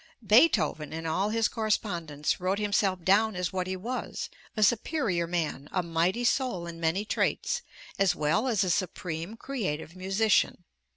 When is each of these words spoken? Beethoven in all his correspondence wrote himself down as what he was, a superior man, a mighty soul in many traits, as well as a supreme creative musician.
Beethoven 0.25 0.91
in 0.93 1.05
all 1.05 1.29
his 1.29 1.47
correspondence 1.47 2.39
wrote 2.39 2.57
himself 2.57 3.03
down 3.05 3.35
as 3.35 3.53
what 3.53 3.67
he 3.67 3.75
was, 3.75 4.31
a 4.57 4.63
superior 4.63 5.27
man, 5.27 5.69
a 5.71 5.83
mighty 5.83 6.23
soul 6.23 6.65
in 6.65 6.79
many 6.79 7.05
traits, 7.05 7.61
as 7.99 8.15
well 8.15 8.47
as 8.47 8.63
a 8.63 8.71
supreme 8.71 9.37
creative 9.37 9.95
musician. 9.95 10.63